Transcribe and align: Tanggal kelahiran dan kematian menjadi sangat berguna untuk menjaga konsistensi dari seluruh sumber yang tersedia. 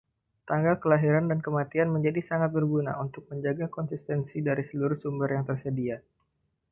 Tanggal 0.49 0.75
kelahiran 0.83 1.25
dan 1.29 1.39
kematian 1.45 1.89
menjadi 1.95 2.19
sangat 2.29 2.49
berguna 2.57 2.91
untuk 3.05 3.23
menjaga 3.31 3.65
konsistensi 3.77 4.37
dari 4.47 4.63
seluruh 4.69 4.97
sumber 5.03 5.29
yang 5.35 5.45
tersedia. 5.49 5.97